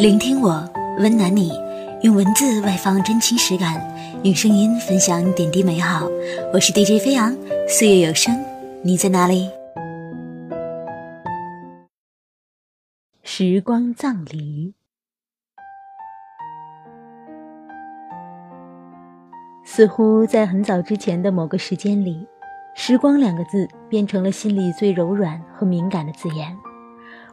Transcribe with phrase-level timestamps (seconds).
[0.00, 0.66] 聆听我，
[0.98, 1.52] 温暖你，
[2.00, 3.78] 用文字外放真情实感，
[4.22, 6.08] 用声音分享点滴美好。
[6.54, 7.36] 我是 DJ 飞扬，
[7.68, 8.34] 岁月有声，
[8.82, 9.50] 你在哪里？
[13.22, 14.72] 时光葬礼，
[19.66, 22.26] 似乎在很早之前的某个时间里
[22.74, 26.56] ，“时光”两个字变成了心里最柔软和敏感的字眼。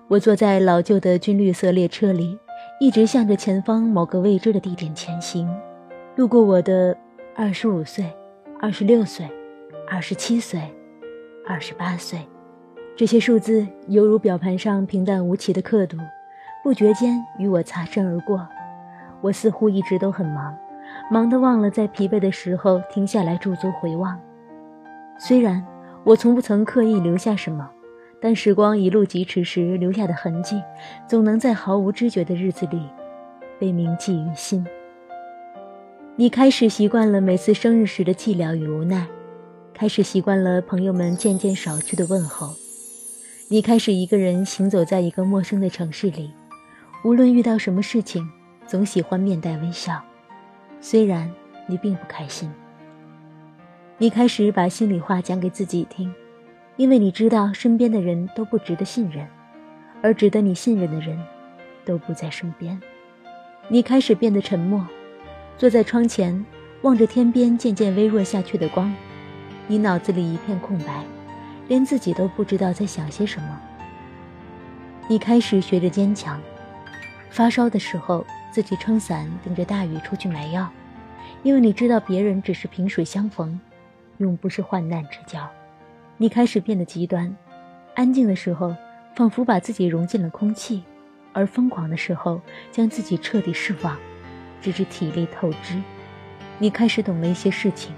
[0.10, 2.38] 我坐在老旧的军绿色列车里。
[2.80, 5.50] 一直向着前方某个未知的地点前行，
[6.16, 6.96] 路过我的
[7.36, 8.06] 二十五岁、
[8.62, 9.28] 二十六岁、
[9.90, 10.62] 二十七岁、
[11.48, 12.20] 二十八岁，
[12.96, 15.98] 这些数字犹如表盘上平淡无奇的刻度，
[16.64, 18.48] 不觉间与我擦身而过。
[19.22, 20.56] 我似乎一直都很忙，
[21.10, 24.20] 忙得忘了在疲惫的时候停下来驻足回望。
[25.18, 25.66] 虽然
[26.04, 27.68] 我从不曾刻意留下什么。
[28.20, 30.62] 但时光一路疾驰时留下的痕迹，
[31.08, 32.82] 总能在毫无知觉的日子里，
[33.60, 34.66] 被铭记于心。
[36.16, 39.06] 你开始习惯了每次生日时的寂寥与无奈，
[39.72, 42.56] 开始习惯了朋友们渐渐少去的问候。
[43.50, 46.32] 你开始一个人行走在一个陌生的城市里，
[47.04, 48.28] 无论遇到什么事情，
[48.66, 50.02] 总喜欢面带微笑，
[50.82, 51.32] 虽然
[51.68, 52.52] 你并不开心。
[54.00, 56.12] 你开始把心里话讲给自己听。
[56.78, 59.28] 因为你知道身边的人都不值得信任，
[60.04, 61.20] 而值得你信任的人，
[61.84, 62.80] 都不在身边。
[63.68, 64.86] 你开始变得沉默，
[65.58, 66.46] 坐在窗前，
[66.84, 68.94] 望着天边渐渐微弱下去的光。
[69.66, 71.04] 你脑子里一片空白，
[71.68, 73.60] 连自己都不知道在想些什么。
[75.10, 76.40] 你开始学着坚强，
[77.32, 80.70] 发烧的时候自己撑伞顶着大雨出去买药，
[81.42, 83.60] 因为你知道别人只是萍水相逢，
[84.20, 85.50] 永不是患难之交。
[86.20, 87.36] 你开始变得极端，
[87.94, 88.76] 安静的时候
[89.16, 90.84] 仿佛把自己融进了空气，
[91.32, 93.96] 而疯狂的时候将自己彻底释放，
[94.60, 95.80] 直至体力透支。
[96.58, 97.94] 你开始懂了一些事情，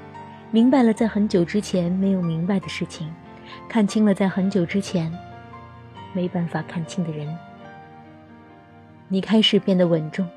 [0.52, 3.10] 明白了在很久之前没有明白的事情，
[3.70, 5.10] 看清了在很久之前
[6.12, 7.34] 没办法看清的人。
[9.08, 10.28] 你开始变得稳重，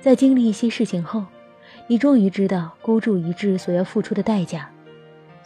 [0.00, 1.24] 在经历一些事情后，
[1.88, 4.70] 你终于知道孤注一掷所要付出的代价。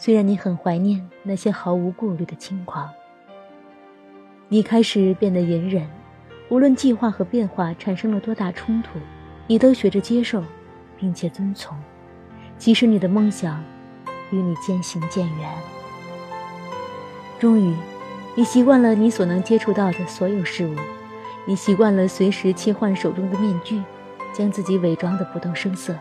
[0.03, 2.89] 虽然你很怀念那些毫无顾虑的轻狂，
[4.49, 5.87] 你开始变得隐忍，
[6.49, 8.99] 无论计划和变化产生了多大冲突，
[9.47, 10.43] 你都学着接受，
[10.97, 11.77] 并且遵从，
[12.57, 13.63] 即使你的梦想
[14.31, 15.51] 与你渐行渐远。
[17.39, 17.77] 终于，
[18.35, 20.75] 你习惯了你所能接触到的所有事物，
[21.47, 23.83] 你习惯了随时切换手中的面具，
[24.33, 25.95] 将自己伪装的不动声色。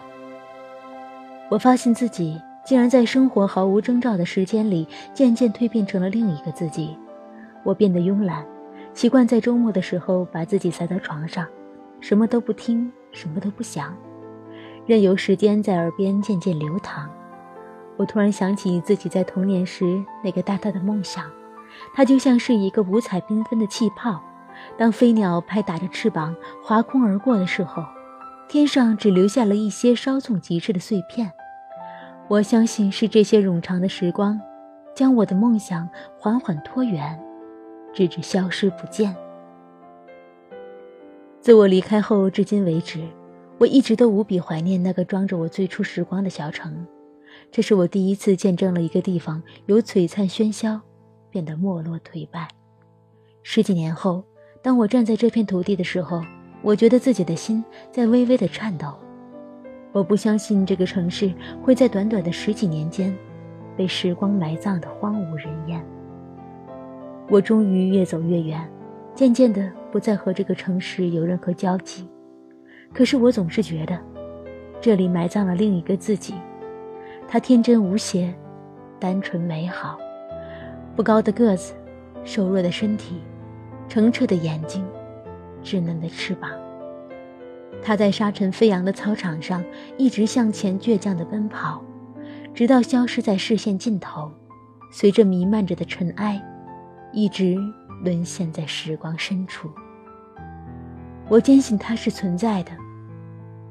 [1.50, 2.42] 我发现自己。
[2.70, 6.96] 竟然在生活毫无征兆的时间里，渐渐蜕变成了另一个自己。
[7.64, 8.46] 我变得慵懒，
[8.94, 11.48] 习惯在周末的时候把自己塞到床上，
[12.00, 13.98] 什么都不听，什么都不想，
[14.86, 17.10] 任由时间在耳边渐渐流淌。
[17.98, 21.26] 我突然想起自己在童年时那个大大的梦想，
[21.96, 24.22] 它就像是一个五彩缤纷的气泡。
[24.78, 27.84] 当飞鸟拍打着翅膀划空而过的时候，
[28.48, 31.32] 天上只留下了一些稍纵即逝的碎片。
[32.30, 34.40] 我相信是这些冗长的时光，
[34.96, 37.20] 将我的梦想缓缓拖远，
[37.92, 39.16] 直至消失不见。
[41.42, 43.04] 自我离开后至今为止，
[43.58, 46.86] 我一直都无比怀念那个装着我最初时光的小城。
[47.52, 50.80] 这是我第一次见证了一个地方由璀璨喧嚣
[51.32, 52.48] 变得没落颓败。
[53.42, 54.24] 十几年后，
[54.62, 56.22] 当我站在这片土地的时候，
[56.62, 58.94] 我觉得自己的心在微微的颤抖。
[59.92, 61.34] 我不相信这个城市
[61.64, 63.16] 会在短短的十几年间，
[63.76, 65.84] 被时光埋葬的荒无人烟。
[67.28, 68.70] 我终于越走越远，
[69.16, 72.08] 渐渐的不再和这个城市有任何交集。
[72.94, 74.00] 可是我总是觉得，
[74.80, 76.36] 这里埋葬了另一个自己。
[77.28, 78.34] 他天真无邪，
[79.00, 79.98] 单纯美好，
[80.96, 81.74] 不高的个子，
[82.24, 83.22] 瘦弱的身体，
[83.88, 84.84] 澄澈的眼睛，
[85.64, 86.50] 稚嫩的翅膀。
[87.82, 89.64] 他在沙尘飞扬的操场上
[89.98, 91.84] 一直向前倔强地奔跑，
[92.54, 94.32] 直到消失在视线尽头，
[94.92, 96.42] 随着弥漫着的尘埃，
[97.12, 97.58] 一直
[98.04, 99.70] 沦陷在时光深处。
[101.28, 102.72] 我坚信他是存在的，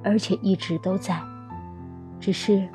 [0.03, 1.21] 而且一直都在，
[2.19, 2.67] 只是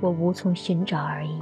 [0.00, 1.40] 我无从寻找而已。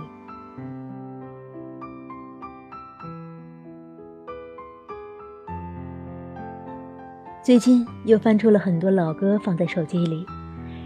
[7.42, 10.26] 最近又翻出了很多老歌放在手机里，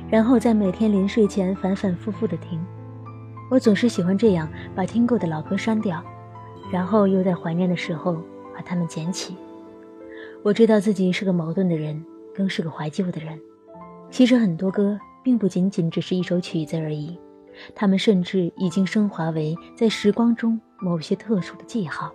[0.08, 2.64] 然后在每天临睡前反反复复的听。
[3.50, 6.00] 我总是喜欢这样，把听过的老歌删掉，
[6.70, 8.22] 然后又在怀念的时候
[8.54, 9.36] 把它们捡起。
[10.44, 13.36] 我知道自己是个矛盾的人，更是个怀旧的人。
[14.08, 17.18] 其实很多歌并不仅仅只是一首曲子而已，
[17.74, 22.12] 它们甚至已经升华为在时光中某些特殊的记号。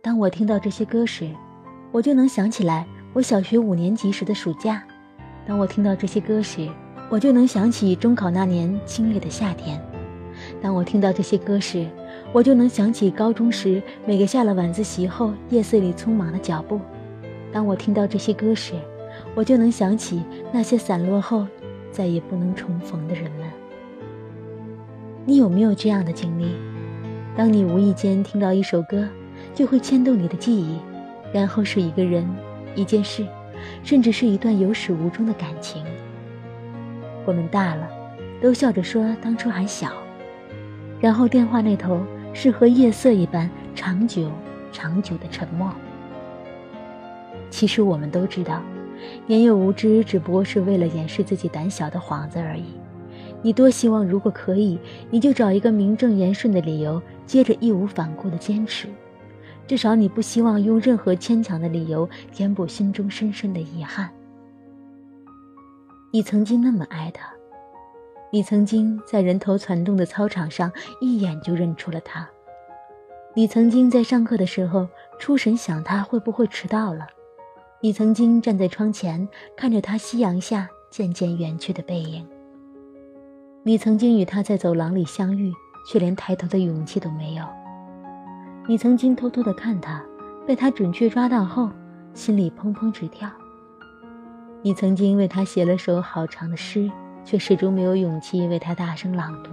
[0.00, 1.30] 当我听到这些歌时，
[1.92, 4.80] 我就能想起来我小学五年级时的暑假；
[5.46, 6.66] 当我听到这些歌时，
[7.10, 9.78] 我就能想起中考那年清冽的夏天；
[10.62, 11.86] 当我听到这些歌时，
[12.32, 16.80] 我就能想起高中时每个下了晚自习后夜色里匆忙的脚步。
[17.52, 18.72] 当我听到这些歌时，
[19.34, 21.46] 我就能想起那些散落后
[21.90, 23.46] 再也不能重逢的人们。
[25.26, 26.50] 你有没有这样的经历？
[27.36, 29.06] 当你无意间听到一首歌，
[29.54, 30.78] 就会牵动你的记忆，
[31.30, 32.26] 然后是一个人、
[32.74, 33.26] 一件事，
[33.82, 35.84] 甚至是一段有始无终的感情。
[37.24, 37.88] 我们大了，
[38.40, 39.92] 都笑着说当初还小，
[41.00, 44.30] 然后电话那头是和夜色一般长久、
[44.72, 45.72] 长久的沉默。
[47.50, 48.62] 其实我们都知道，
[49.26, 52.64] 年幼无知只不过是为了掩饰自己胆小的幌子而已。
[53.42, 54.78] 你多希望，如果可以，
[55.10, 58.88] 你就找一个名正言顺的理由，接着义无反顾的坚持。
[59.66, 64.10] 至少你不希望用任何牵强的理由填补心中深深的遗憾。
[66.12, 67.32] 你曾经那么爱他，
[68.30, 70.70] 你曾经在人头攒动的操场上
[71.00, 72.28] 一眼就认出了他，
[73.34, 74.86] 你曾经在上课的时候
[75.18, 77.06] 出神想他会不会迟到了。
[77.80, 79.26] 你曾经站在窗前，
[79.56, 82.26] 看着他夕阳下渐渐远去的背影。
[83.62, 85.52] 你曾经与他在走廊里相遇，
[85.88, 87.44] 却连抬头的勇气都没有。
[88.68, 90.00] 你曾经偷偷的看他，
[90.46, 91.68] 被他准确抓到后，
[92.14, 93.28] 心里砰砰直跳。
[94.62, 96.88] 你曾经为他写了首好长的诗，
[97.24, 99.50] 却始终没有勇气为他大声朗读。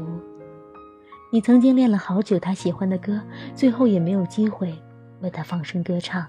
[1.31, 3.19] 你曾经练了好久他喜欢的歌，
[3.55, 4.75] 最后也没有机会
[5.21, 6.27] 为他放声歌唱。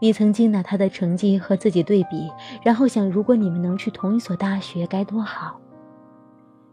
[0.00, 2.30] 你曾经拿他的成绩和自己对比，
[2.62, 5.58] 然后想，如果你们能去同一所大学该多好。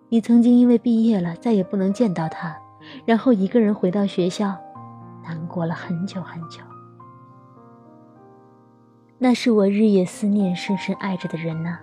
[0.10, 2.56] 你曾经因为毕业了再也不能见到他，
[3.06, 4.56] 然后一个人回到学校，
[5.28, 6.62] 难过了很久很久。
[9.18, 11.80] 那是我日夜思念、深深爱着的人呢，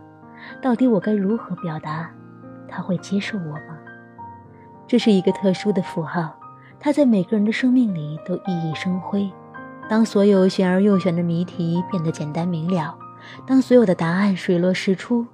[0.61, 2.11] 到底我该如何表达？
[2.69, 3.79] 他会接受我吗？
[4.87, 6.35] 这是一个特殊的符号，
[6.79, 9.31] 它在每个人的生命里都熠熠生辉。
[9.89, 12.97] 当所有玄而又玄的谜题变得简单明了，
[13.47, 15.27] 当所有的答案水落石出，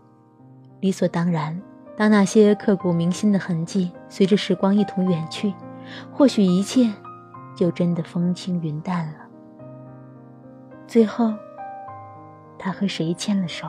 [0.80, 1.60] 理所当然，
[1.96, 5.52] 当那些刻骨铭心的痕迹随着时光一同远去，
[6.12, 6.92] 或许一切
[7.58, 9.14] 就真的风轻云淡了。
[10.86, 11.34] 最后，
[12.56, 13.66] 他和谁牵了手？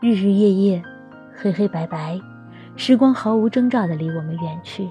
[0.00, 0.82] 日日夜夜，
[1.36, 2.20] 黑黑白白。
[2.74, 4.90] 时光毫无征兆的离我们远去，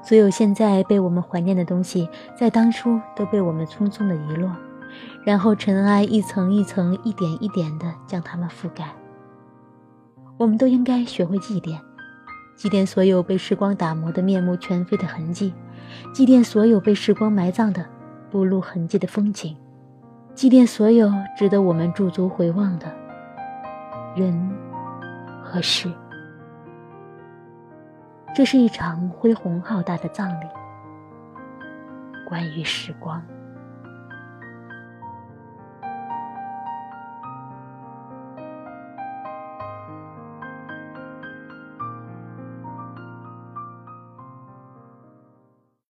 [0.00, 4.54] 所有现在被我们怀念的东西，在当初都被我们匆匆的遗落，
[5.24, 8.94] 然后尘埃一层一层、一点一点的将它们覆盖。
[10.38, 11.76] 我们都应该学会祭奠，
[12.54, 15.52] 祭奠所有被时光打磨的面目全非的痕迹，
[16.14, 17.84] 祭奠所有被时光埋葬的
[18.30, 19.56] 不露痕迹的风景，
[20.36, 22.86] 祭奠所有值得我们驻足回望的
[24.14, 24.56] 人
[25.42, 25.90] 和事。
[28.32, 30.46] 这是一场恢宏浩大的葬礼，
[32.28, 33.20] 关于时光。